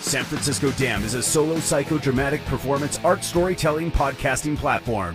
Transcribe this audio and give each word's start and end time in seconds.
San 0.00 0.24
Francisco 0.24 0.70
Dam 0.72 1.04
is 1.04 1.14
a 1.14 1.22
solo 1.22 1.56
psychodramatic 1.56 2.42
performance 2.46 2.98
art 3.04 3.22
storytelling 3.22 3.92
podcasting 3.92 4.56
platform. 4.56 5.14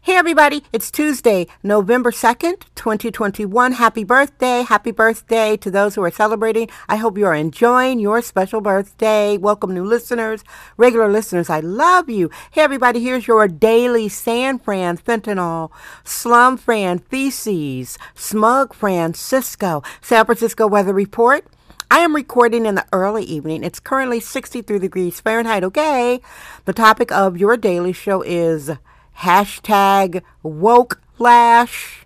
Hey 0.00 0.16
everybody, 0.16 0.64
it's 0.72 0.90
Tuesday, 0.90 1.46
November 1.62 2.10
2nd, 2.10 2.64
2021. 2.74 3.72
Happy 3.72 4.04
birthday. 4.04 4.62
Happy 4.62 4.90
birthday 4.90 5.56
to 5.58 5.70
those 5.70 5.94
who 5.94 6.02
are 6.02 6.10
celebrating. 6.10 6.68
I 6.88 6.96
hope 6.96 7.16
you 7.16 7.26
are 7.26 7.34
enjoying 7.34 8.00
your 8.00 8.20
special 8.22 8.60
birthday. 8.60 9.36
Welcome 9.38 9.72
new 9.72 9.84
listeners, 9.84 10.42
regular 10.76 11.10
listeners. 11.10 11.48
I 11.48 11.60
love 11.60 12.10
you. 12.10 12.30
Hey 12.50 12.62
everybody, 12.62 13.00
here's 13.00 13.26
your 13.26 13.46
daily 13.46 14.08
San 14.08 14.58
Fran 14.58 14.98
fentanyl, 14.98 15.70
slum 16.02 16.56
Fran 16.56 16.98
theses, 16.98 17.98
smug 18.14 18.74
Francisco, 18.74 19.82
San 20.00 20.24
Francisco 20.24 20.66
weather 20.66 20.94
report. 20.94 21.46
I 21.94 22.00
am 22.00 22.16
recording 22.16 22.66
in 22.66 22.74
the 22.74 22.84
early 22.92 23.22
evening. 23.22 23.62
It's 23.62 23.78
currently 23.78 24.18
63 24.18 24.80
degrees 24.80 25.20
Fahrenheit. 25.20 25.62
Okay. 25.62 26.20
The 26.64 26.72
topic 26.72 27.12
of 27.12 27.36
your 27.36 27.56
daily 27.56 27.92
show 27.92 28.20
is 28.22 28.68
hashtag 29.18 30.20
woke 30.42 31.00
lash. 31.20 32.04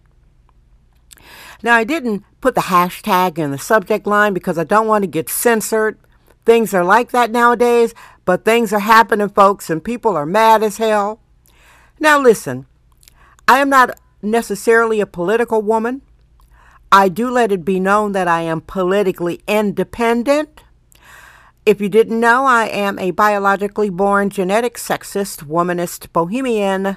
Now, 1.63 1.75
I 1.75 1.85
didn't 1.85 2.23
put 2.43 2.55
the 2.55 2.69
hashtag 2.69 3.39
in 3.39 3.51
the 3.51 3.57
subject 3.57 4.07
line 4.07 4.35
because 4.35 4.59
I 4.59 4.65
don't 4.65 4.89
want 4.89 5.05
to 5.05 5.09
get 5.09 5.31
censored. 5.31 5.99
Things 6.45 6.75
are 6.75 6.85
like 6.85 7.11
that 7.13 7.31
nowadays, 7.31 7.95
but 8.27 8.45
things 8.45 8.75
are 8.75 8.81
happening, 8.81 9.31
folks, 9.31 9.71
and 9.71 9.83
people 9.83 10.19
are 10.19 10.27
mad 10.27 10.63
as 10.63 10.77
hell. 10.77 11.19
Now, 11.99 12.21
listen, 12.21 12.67
I 13.49 13.61
am 13.61 13.71
not 13.71 13.99
necessarily 14.21 15.01
a 15.01 15.07
political 15.07 15.63
woman. 15.63 16.03
I 16.91 17.11
do 17.11 17.31
let 17.31 17.53
it 17.53 17.67
be 17.67 17.79
known 17.79 18.13
that 18.13 18.29
I 18.29 18.43
am 18.43 18.63
politically 18.63 19.43
independent. 19.47 20.63
If 21.67 21.83
you 21.83 21.91
didn't 21.91 22.19
know, 22.19 22.47
I 22.47 22.65
am 22.67 22.99
a 22.99 23.11
biologically 23.11 23.91
born 23.91 24.31
genetic 24.31 24.77
sexist, 24.77 25.45
womanist, 25.45 26.11
bohemian, 26.15 26.97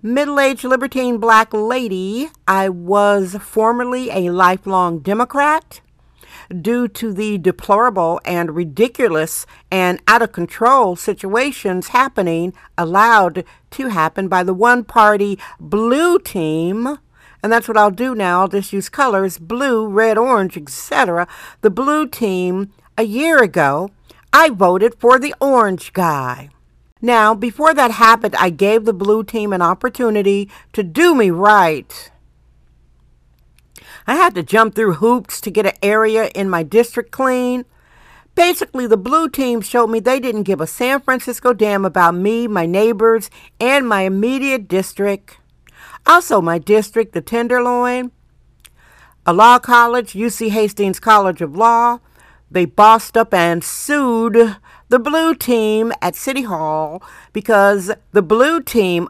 middle 0.00 0.38
aged 0.38 0.62
libertine 0.62 1.18
black 1.18 1.52
lady. 1.52 2.30
I 2.46 2.68
was 2.68 3.34
formerly 3.40 4.10
a 4.10 4.30
lifelong 4.30 5.00
Democrat. 5.00 5.80
Due 6.60 6.86
to 6.86 7.12
the 7.12 7.38
deplorable 7.38 8.20
and 8.24 8.54
ridiculous 8.54 9.44
and 9.72 10.00
out 10.06 10.22
of 10.22 10.30
control 10.30 10.94
situations 10.94 11.88
happening, 11.88 12.52
allowed 12.78 13.44
to 13.72 13.88
happen 13.88 14.28
by 14.28 14.44
the 14.44 14.54
one 14.54 14.84
party 14.84 15.36
blue 15.58 16.20
team, 16.20 16.98
and 17.42 17.52
that's 17.52 17.68
what 17.68 17.76
I'll 17.76 17.90
do 17.90 18.14
now. 18.14 18.40
I'll 18.40 18.48
just 18.48 18.72
use 18.72 18.88
colors 18.88 19.38
blue, 19.38 19.86
red, 19.86 20.16
orange, 20.16 20.56
etc. 20.56 21.26
The 21.60 21.70
blue 21.70 22.06
team 22.06 22.70
a 22.96 23.04
year 23.04 23.42
ago 23.42 23.90
I 24.32 24.48
voted 24.48 24.94
for 24.98 25.18
the 25.18 25.34
orange 25.40 25.92
guy. 25.92 26.48
Now, 27.02 27.34
before 27.34 27.74
that 27.74 27.90
happened, 27.90 28.36
I 28.36 28.50
gave 28.50 28.84
the 28.84 28.92
blue 28.92 29.24
team 29.24 29.52
an 29.52 29.60
opportunity 29.60 30.48
to 30.72 30.82
do 30.82 31.14
me 31.14 31.30
right. 31.30 32.10
I 34.06 34.14
had 34.14 34.34
to 34.36 34.42
jump 34.42 34.74
through 34.74 34.94
hoops 34.94 35.40
to 35.42 35.50
get 35.50 35.66
an 35.66 35.76
area 35.82 36.30
in 36.34 36.48
my 36.48 36.62
district 36.62 37.10
clean. 37.10 37.64
Basically, 38.34 38.86
the 38.86 38.96
blue 38.96 39.28
team 39.28 39.60
showed 39.60 39.88
me 39.88 40.00
they 40.00 40.18
didn't 40.18 40.44
give 40.44 40.60
a 40.60 40.66
San 40.66 41.00
Francisco 41.00 41.52
damn 41.52 41.84
about 41.84 42.14
me, 42.14 42.48
my 42.48 42.66
neighbors, 42.66 43.30
and 43.60 43.86
my 43.86 44.02
immediate 44.02 44.66
district. 44.66 45.38
Also, 46.06 46.40
my 46.40 46.58
district, 46.58 47.12
the 47.12 47.20
Tenderloin, 47.20 48.10
a 49.24 49.32
law 49.32 49.58
college, 49.58 50.14
UC 50.14 50.50
Hastings 50.50 50.98
College 50.98 51.40
of 51.40 51.56
Law, 51.56 52.00
they 52.50 52.64
bossed 52.64 53.16
up 53.16 53.32
and 53.32 53.64
sued 53.64 54.56
the 54.88 54.98
blue 54.98 55.34
team 55.34 55.92
at 56.02 56.14
City 56.14 56.42
Hall 56.42 57.02
because 57.32 57.90
the 58.10 58.20
blue 58.20 58.60
team 58.60 59.08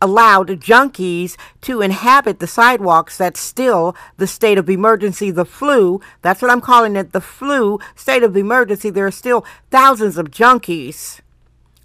allowed 0.00 0.48
junkies 0.60 1.36
to 1.62 1.80
inhabit 1.80 2.38
the 2.38 2.46
sidewalks 2.46 3.16
that's 3.16 3.40
still 3.40 3.96
the 4.18 4.26
state 4.26 4.58
of 4.58 4.68
emergency, 4.68 5.30
the 5.30 5.46
flu. 5.46 6.00
That's 6.20 6.42
what 6.42 6.50
I'm 6.50 6.60
calling 6.60 6.96
it, 6.96 7.12
the 7.12 7.20
flu 7.20 7.78
state 7.94 8.22
of 8.22 8.36
emergency. 8.36 8.90
There 8.90 9.06
are 9.06 9.10
still 9.10 9.44
thousands 9.70 10.18
of 10.18 10.30
junkies 10.30 11.20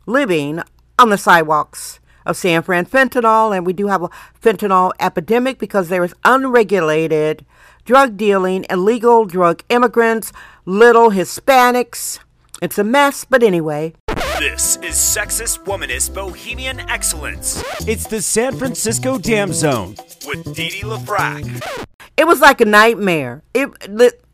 living 0.05 0.61
on 0.99 1.09
the 1.09 1.17
sidewalks 1.17 2.00
of 2.25 2.37
San 2.37 2.61
Fran 2.63 2.85
fentanyl, 2.85 3.55
and 3.55 3.65
we 3.65 3.73
do 3.73 3.87
have 3.87 4.03
a 4.03 4.09
fentanyl 4.41 4.91
epidemic 4.99 5.59
because 5.59 5.89
there 5.89 6.03
is 6.03 6.13
unregulated 6.25 7.45
drug 7.85 8.17
dealing, 8.17 8.65
illegal 8.69 9.25
drug 9.25 9.63
immigrants, 9.69 10.31
little 10.65 11.11
Hispanics. 11.11 12.19
It's 12.61 12.77
a 12.77 12.83
mess, 12.83 13.25
but 13.25 13.41
anyway. 13.41 13.93
This 14.37 14.77
is 14.77 14.95
Sexist 14.95 15.65
Womanist 15.65 16.13
Bohemian 16.13 16.79
Excellence. 16.81 17.63
It's 17.87 18.07
the 18.07 18.21
San 18.21 18.57
Francisco 18.57 19.17
Dam 19.17 19.53
Zone 19.53 19.95
with 20.25 20.55
Dee 20.55 20.81
LaFrac. 20.81 21.85
It 22.17 22.25
was 22.25 22.41
like 22.41 22.61
a 22.61 22.65
nightmare. 22.65 23.43
It, 23.53 23.69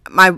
my 0.10 0.38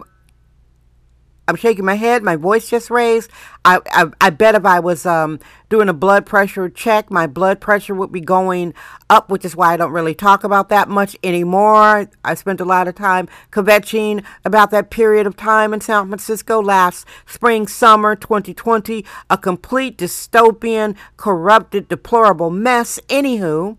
I'm 1.49 1.55
shaking 1.55 1.83
my 1.83 1.95
head. 1.95 2.21
My 2.21 2.35
voice 2.35 2.69
just 2.69 2.91
raised. 2.91 3.31
I, 3.65 3.79
I, 3.91 4.05
I 4.21 4.29
bet 4.29 4.53
if 4.53 4.65
I 4.65 4.79
was 4.79 5.03
um, 5.03 5.39
doing 5.67 5.89
a 5.89 5.93
blood 5.93 6.27
pressure 6.27 6.69
check, 6.69 7.09
my 7.09 7.25
blood 7.25 7.59
pressure 7.59 7.95
would 7.95 8.11
be 8.11 8.21
going 8.21 8.75
up, 9.09 9.31
which 9.31 9.43
is 9.43 9.55
why 9.55 9.73
I 9.73 9.77
don't 9.77 9.91
really 9.91 10.13
talk 10.13 10.43
about 10.43 10.69
that 10.69 10.89
much 10.89 11.17
anymore. 11.23 12.07
I 12.23 12.35
spent 12.35 12.61
a 12.61 12.65
lot 12.65 12.87
of 12.87 12.93
time 12.93 13.27
kvetching 13.51 14.23
about 14.45 14.69
that 14.69 14.91
period 14.91 15.25
of 15.25 15.35
time 15.35 15.73
in 15.73 15.81
San 15.81 16.07
Francisco 16.07 16.61
last 16.61 17.07
spring, 17.25 17.67
summer 17.67 18.15
2020. 18.15 19.03
A 19.31 19.37
complete 19.37 19.97
dystopian, 19.97 20.95
corrupted, 21.17 21.87
deplorable 21.87 22.51
mess. 22.51 22.99
Anywho. 23.09 23.77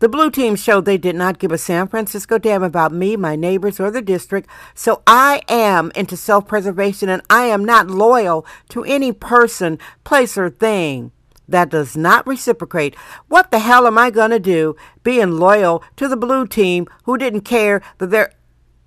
The 0.00 0.08
blue 0.08 0.30
team 0.30 0.54
showed 0.54 0.84
they 0.84 0.96
did 0.96 1.16
not 1.16 1.40
give 1.40 1.50
a 1.50 1.58
San 1.58 1.88
Francisco 1.88 2.38
damn 2.38 2.62
about 2.62 2.92
me, 2.92 3.16
my 3.16 3.34
neighbors, 3.34 3.80
or 3.80 3.90
the 3.90 4.00
district, 4.00 4.48
so 4.74 5.02
I 5.06 5.42
am 5.48 5.90
into 5.96 6.16
self 6.16 6.46
preservation 6.46 7.08
and 7.08 7.22
I 7.28 7.46
am 7.46 7.64
not 7.64 7.88
loyal 7.88 8.46
to 8.68 8.84
any 8.84 9.12
person, 9.12 9.78
place, 10.04 10.38
or 10.38 10.50
thing 10.50 11.10
that 11.48 11.70
does 11.70 11.96
not 11.96 12.26
reciprocate. 12.26 12.94
What 13.26 13.50
the 13.50 13.58
hell 13.58 13.86
am 13.86 13.98
I 13.98 14.10
going 14.10 14.30
to 14.30 14.38
do 14.38 14.76
being 15.02 15.32
loyal 15.32 15.82
to 15.96 16.06
the 16.06 16.16
blue 16.16 16.46
team 16.46 16.86
who 17.04 17.18
didn't 17.18 17.40
care 17.40 17.82
that 17.98 18.10
they're. 18.10 18.32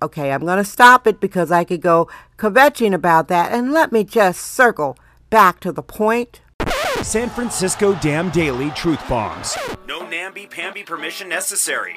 Okay, 0.00 0.32
I'm 0.32 0.44
going 0.44 0.58
to 0.58 0.64
stop 0.64 1.06
it 1.06 1.20
because 1.20 1.52
I 1.52 1.62
could 1.64 1.80
go 1.80 2.08
kvetching 2.36 2.94
about 2.94 3.28
that 3.28 3.52
and 3.52 3.72
let 3.72 3.92
me 3.92 4.02
just 4.02 4.40
circle 4.40 4.96
back 5.30 5.60
to 5.60 5.72
the 5.72 5.82
point. 5.82 6.40
San 7.02 7.28
Francisco 7.30 7.94
Dam 7.96 8.30
Daily 8.30 8.70
Truth 8.70 9.08
Bombs. 9.08 9.56
Namby-pamby 10.32 10.84
permission 10.84 11.28
necessary. 11.28 11.94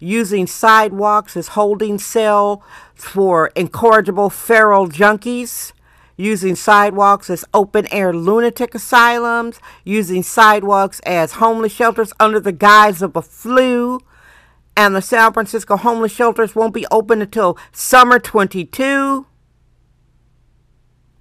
Using 0.00 0.48
sidewalks 0.48 1.36
as 1.36 1.48
holding 1.48 2.00
cell 2.00 2.64
for 2.96 3.52
incorrigible 3.54 4.28
feral 4.28 4.88
junkies. 4.88 5.72
Using 6.16 6.56
sidewalks 6.56 7.30
as 7.30 7.44
open 7.54 7.86
air 7.92 8.12
lunatic 8.12 8.74
asylums. 8.74 9.60
Using 9.84 10.24
sidewalks 10.24 10.98
as 11.06 11.34
homeless 11.34 11.70
shelters 11.70 12.12
under 12.18 12.40
the 12.40 12.50
guise 12.50 13.02
of 13.02 13.14
a 13.14 13.22
flu. 13.22 14.00
And 14.76 14.96
the 14.96 15.00
San 15.00 15.32
Francisco 15.32 15.76
homeless 15.76 16.10
shelters 16.10 16.56
won't 16.56 16.74
be 16.74 16.86
open 16.90 17.22
until 17.22 17.56
summer 17.70 18.18
22. 18.18 19.26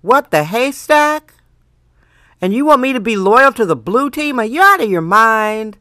What 0.02 0.32
the 0.32 0.46
haystack? 0.46 1.34
and 2.42 2.54
you 2.54 2.66
want 2.66 2.82
me 2.82 2.92
to 2.92 3.00
be 3.00 3.16
loyal 3.16 3.52
to 3.54 3.66
the 3.66 3.76
blue 3.76 4.10
team? 4.10 4.40
Are 4.40 4.46
you 4.46 4.62
out 4.62 4.84
of 4.84 4.90
your 4.90 5.02
mind? 5.02 5.78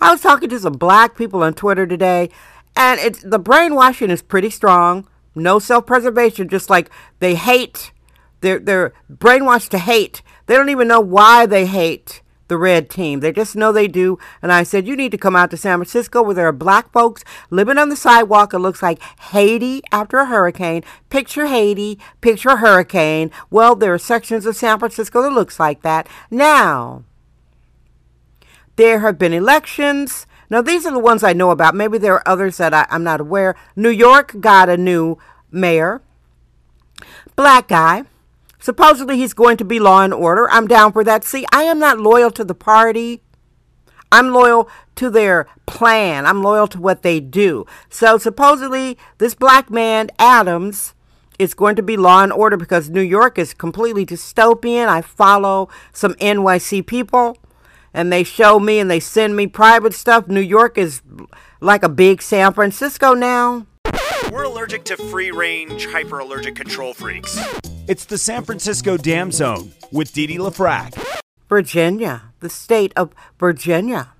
I 0.00 0.10
was 0.12 0.20
talking 0.22 0.48
to 0.50 0.58
some 0.58 0.72
black 0.74 1.16
people 1.16 1.42
on 1.42 1.54
Twitter 1.54 1.86
today, 1.86 2.30
and 2.76 2.98
it's 3.00 3.22
the 3.22 3.38
brainwashing 3.38 4.10
is 4.10 4.22
pretty 4.22 4.50
strong. 4.50 5.06
No 5.34 5.58
self-preservation, 5.58 6.48
just 6.48 6.70
like 6.70 6.90
they 7.18 7.34
hate. 7.34 7.92
They're 8.40 8.58
they're 8.58 8.92
brainwashed 9.12 9.68
to 9.70 9.78
hate. 9.78 10.22
They 10.46 10.56
don't 10.56 10.70
even 10.70 10.88
know 10.88 11.00
why 11.00 11.46
they 11.46 11.66
hate. 11.66 12.22
the 12.48 12.58
red 12.58 12.90
team. 12.90 13.20
They 13.20 13.30
just 13.30 13.54
know 13.54 13.70
they 13.70 13.86
do. 13.86 14.18
And 14.42 14.50
I 14.52 14.64
said, 14.64 14.86
You 14.86 14.96
need 14.96 15.12
to 15.12 15.18
come 15.18 15.36
out 15.36 15.50
to 15.52 15.56
San 15.56 15.78
Francisco 15.78 16.20
where 16.20 16.34
there 16.34 16.48
are 16.48 16.52
black 16.52 16.90
folks 16.90 17.22
living 17.48 17.78
on 17.78 17.90
the 17.90 17.96
sidewalk. 17.96 18.52
It 18.52 18.58
looks 18.58 18.82
like 18.82 19.00
Haiti 19.30 19.82
after 19.92 20.18
a 20.18 20.26
hurricane. 20.26 20.82
Picture 21.10 21.46
Haiti, 21.46 21.98
picture 22.20 22.48
a 22.50 22.56
hurricane. 22.56 23.30
Well, 23.50 23.76
there 23.76 23.94
are 23.94 23.98
sections 23.98 24.46
of 24.46 24.56
San 24.56 24.80
Francisco 24.80 25.22
that 25.22 25.32
looks 25.32 25.60
like 25.60 25.82
that. 25.82 26.08
Now, 26.28 27.04
there 28.80 29.00
have 29.00 29.18
been 29.18 29.34
elections. 29.34 30.26
Now, 30.48 30.62
these 30.62 30.86
are 30.86 30.92
the 30.92 30.98
ones 30.98 31.22
I 31.22 31.34
know 31.34 31.50
about. 31.50 31.74
Maybe 31.74 31.98
there 31.98 32.14
are 32.14 32.26
others 32.26 32.56
that 32.56 32.72
I, 32.72 32.86
am 32.88 33.04
not 33.04 33.20
aware. 33.20 33.54
New 33.76 33.90
York 33.90 34.40
got 34.40 34.70
a 34.70 34.76
new 34.78 35.18
mayor, 35.50 36.00
black 37.36 37.68
guy. 37.68 38.04
Supposedly 38.58 39.18
he's 39.18 39.34
going 39.34 39.58
to 39.58 39.66
be 39.66 39.78
law 39.78 40.02
and 40.02 40.14
order. 40.14 40.48
I'm 40.50 40.66
down 40.66 40.92
for 40.92 41.04
that. 41.04 41.24
See, 41.24 41.44
I 41.52 41.64
am 41.64 41.78
not 41.78 41.98
loyal 41.98 42.30
to 42.30 42.42
the 42.42 42.54
party. 42.54 43.20
I'm 44.10 44.30
loyal 44.30 44.68
to 44.96 45.10
their 45.10 45.46
plan. 45.66 46.24
I'm 46.24 46.42
loyal 46.42 46.66
to 46.68 46.80
what 46.80 47.02
they 47.02 47.20
do. 47.20 47.66
So 47.90 48.16
supposedly 48.16 48.96
this 49.18 49.34
black 49.34 49.70
man, 49.70 50.08
Adams, 50.18 50.94
is 51.38 51.52
going 51.52 51.76
to 51.76 51.82
be 51.82 51.98
law 51.98 52.22
and 52.22 52.32
order 52.32 52.56
because 52.56 52.88
New 52.88 53.02
York 53.02 53.38
is 53.38 53.52
completely 53.52 54.06
dystopian. 54.06 54.88
I 54.88 55.02
follow 55.02 55.68
some 55.92 56.14
NYC 56.14 56.86
people 56.86 57.36
and 57.92 58.12
they 58.12 58.24
show 58.24 58.58
me 58.58 58.78
and 58.78 58.90
they 58.90 59.00
send 59.00 59.36
me 59.36 59.46
private 59.46 59.94
stuff. 59.94 60.28
New 60.28 60.40
York 60.40 60.78
is 60.78 61.02
like 61.60 61.82
a 61.82 61.88
big 61.88 62.22
San 62.22 62.52
Francisco 62.52 63.14
now. 63.14 63.66
We're 64.30 64.44
allergic 64.44 64.84
to 64.84 64.96
free 64.96 65.30
range, 65.30 65.86
hyper 65.86 66.20
allergic 66.20 66.54
control 66.54 66.94
freaks. 66.94 67.38
It's 67.88 68.04
the 68.04 68.18
San 68.18 68.44
Francisco 68.44 68.96
Dam 68.96 69.32
Zone 69.32 69.72
with 69.90 70.12
Dee 70.12 70.26
Dee 70.28 70.38
LaFrac. 70.38 71.20
Virginia, 71.48 72.32
the 72.38 72.48
state 72.48 72.92
of 72.94 73.12
Virginia. 73.38 74.12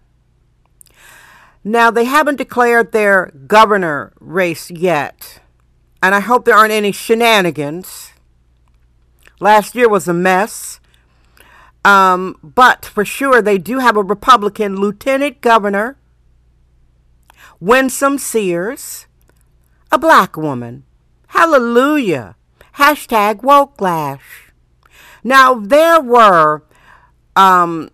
Now, 1.62 1.90
they 1.90 2.06
haven't 2.06 2.36
declared 2.36 2.90
their 2.90 3.30
governor 3.46 4.12
race 4.18 4.70
yet, 4.70 5.40
and 6.02 6.14
I 6.14 6.20
hope 6.20 6.44
there 6.44 6.56
aren't 6.56 6.72
any 6.72 6.90
shenanigans. 6.90 8.12
Last 9.38 9.74
year 9.76 9.88
was 9.88 10.08
a 10.08 10.14
mess. 10.14 10.79
Um, 11.84 12.36
but 12.42 12.84
for 12.84 13.04
sure, 13.04 13.40
they 13.40 13.58
do 13.58 13.78
have 13.78 13.96
a 13.96 14.02
Republican 14.02 14.76
lieutenant 14.76 15.40
governor, 15.40 15.96
Winsome 17.58 18.18
Sears, 18.18 19.06
a 19.90 19.98
black 19.98 20.36
woman. 20.36 20.84
Hallelujah. 21.28 22.36
Hashtag 22.76 23.42
wokelash. 23.42 24.50
Now, 25.22 25.54
there 25.54 26.00
were 26.00 26.62
um, 27.36 27.90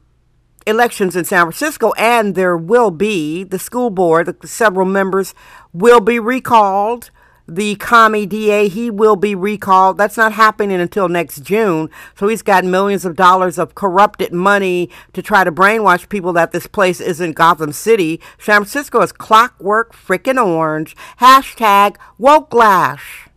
elections 0.66 1.16
in 1.16 1.24
San 1.24 1.44
Francisco, 1.44 1.92
and 1.96 2.34
there 2.34 2.56
will 2.56 2.90
be 2.90 3.44
the 3.44 3.58
school 3.58 3.90
board, 3.90 4.26
the, 4.26 4.46
several 4.46 4.86
members 4.86 5.34
will 5.72 6.00
be 6.00 6.18
recalled 6.18 7.10
the 7.48 7.76
commie 7.76 8.26
DA, 8.26 8.68
he 8.68 8.90
will 8.90 9.16
be 9.16 9.34
recalled. 9.34 9.98
That's 9.98 10.16
not 10.16 10.32
happening 10.32 10.80
until 10.80 11.08
next 11.08 11.42
June. 11.42 11.90
So 12.16 12.28
he's 12.28 12.42
got 12.42 12.64
millions 12.64 13.04
of 13.04 13.16
dollars 13.16 13.58
of 13.58 13.74
corrupted 13.74 14.32
money 14.32 14.90
to 15.12 15.22
try 15.22 15.44
to 15.44 15.52
brainwash 15.52 16.08
people 16.08 16.32
that 16.34 16.52
this 16.52 16.66
place 16.66 17.00
isn't 17.00 17.32
Gotham 17.32 17.72
City. 17.72 18.20
San 18.38 18.62
Francisco 18.62 19.00
is 19.02 19.12
clockwork 19.12 19.94
freaking 19.94 20.44
orange. 20.44 20.96
Hashtag 21.20 21.96
wokelash. 22.18 23.28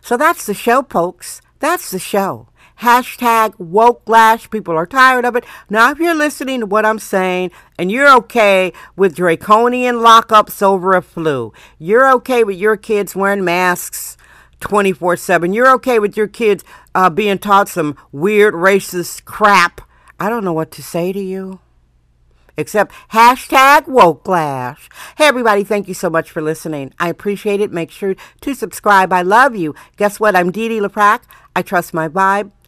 So 0.00 0.16
that's 0.16 0.46
the 0.46 0.54
show, 0.54 0.82
folks. 0.82 1.42
That's 1.58 1.90
the 1.90 1.98
show 1.98 2.48
hashtag 2.80 3.54
wokelash. 3.56 4.50
People 4.50 4.74
are 4.74 4.86
tired 4.86 5.24
of 5.24 5.36
it. 5.36 5.44
Now, 5.70 5.90
if 5.90 5.98
you're 5.98 6.14
listening 6.14 6.60
to 6.60 6.66
what 6.66 6.86
I'm 6.86 6.98
saying 6.98 7.50
and 7.78 7.90
you're 7.90 8.14
okay 8.18 8.72
with 8.96 9.16
draconian 9.16 9.96
lockups 9.96 10.62
over 10.62 10.94
a 10.94 11.02
flu, 11.02 11.52
you're 11.78 12.10
okay 12.14 12.44
with 12.44 12.56
your 12.56 12.76
kids 12.76 13.16
wearing 13.16 13.44
masks 13.44 14.16
24 14.60 15.16
7, 15.16 15.52
you're 15.52 15.70
okay 15.74 15.98
with 15.98 16.16
your 16.16 16.28
kids 16.28 16.64
uh, 16.94 17.10
being 17.10 17.38
taught 17.38 17.68
some 17.68 17.96
weird 18.10 18.54
racist 18.54 19.24
crap, 19.24 19.82
I 20.18 20.30
don't 20.30 20.44
know 20.44 20.54
what 20.54 20.70
to 20.72 20.82
say 20.82 21.12
to 21.12 21.20
you 21.20 21.60
except 22.56 22.94
hashtag 23.12 23.86
wokelash. 23.86 24.88
Hey, 25.18 25.26
everybody, 25.26 25.64
thank 25.64 25.88
you 25.88 25.94
so 25.94 26.10
much 26.10 26.30
for 26.30 26.40
listening. 26.40 26.92
I 26.98 27.08
appreciate 27.08 27.60
it. 27.60 27.70
Make 27.70 27.90
sure 27.90 28.16
to 28.40 28.54
subscribe. 28.54 29.12
I 29.12 29.22
love 29.22 29.54
you. 29.54 29.74
Guess 29.96 30.18
what? 30.20 30.34
I'm 30.34 30.50
Dee 30.50 30.68
Dee 30.68 30.80
LaFrac. 30.80 31.22
I 31.54 31.62
trust 31.62 31.94
my 31.94 32.08
vibe. 32.08 32.50